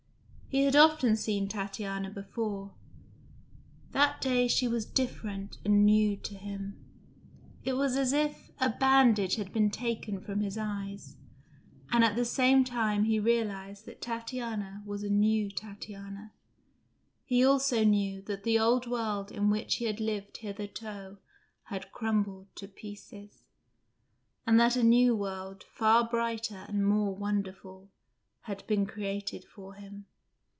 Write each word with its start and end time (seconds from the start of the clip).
He 0.53 0.65
had 0.65 0.75
often 0.75 1.15
seen 1.15 1.47
Tatiana 1.47 2.09
before: 2.09 2.73
that 3.93 4.19
day 4.19 4.49
she 4.49 4.67
was 4.67 4.83
different 4.83 5.57
and 5.63 5.85
new 5.85 6.17
to 6.17 6.35
him. 6.35 6.75
It 7.63 7.71
was 7.77 7.95
as 7.95 8.11
if 8.11 8.51
a 8.59 8.69
bandage 8.69 9.37
had 9.37 9.53
been 9.53 9.69
taken 9.71 10.19
from 10.19 10.41
his 10.41 10.57
eyes, 10.57 11.15
and 11.89 12.03
at 12.03 12.17
the 12.17 12.25
same 12.25 12.65
moment 12.69 13.07
he 13.07 13.17
realised 13.17 13.85
that 13.85 14.01
Tatiana 14.01 14.83
was 14.85 15.03
a 15.03 15.09
new 15.09 15.49
Tatiana. 15.49 16.33
He 17.23 17.45
also 17.45 17.85
knew 17.85 18.21
that 18.23 18.43
the 18.43 18.59
old 18.59 18.85
world 18.87 19.31
in 19.31 19.49
which 19.49 19.75
he 19.75 19.85
had 19.85 20.01
lived 20.01 20.35
hitherto 20.35 21.17
had 21.63 21.93
crumbled 21.93 22.53
to 22.57 22.67
pieces; 22.67 23.43
and 24.45 24.59
that 24.59 24.75
a 24.75 24.83
new 24.83 25.15
world, 25.15 25.63
far 25.63 26.03
brighter 26.05 26.65
and 26.67 26.85
more 26.85 27.15
wonderful, 27.15 27.87
had 28.41 28.67
been 28.67 28.85
created 28.85 29.45
for 29.45 29.75
him. 29.75 30.07